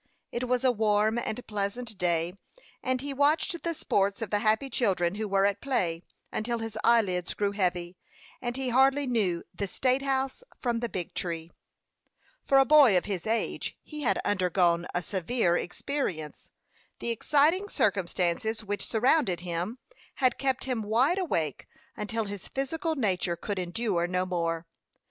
[0.31, 2.33] It was a warm and pleasant day,
[2.81, 6.75] and he watched the sports of the happy children who were at play, until his
[6.83, 7.95] eyelids grew heavy,
[8.41, 11.51] and he hardly knew the State House from the Big Tree.
[12.43, 16.49] For a boy of his age he had undergone a severe experience.
[16.97, 19.77] The exciting circumstances which surrounded him
[20.15, 24.65] had kept him wide awake until his physical nature could endure no more.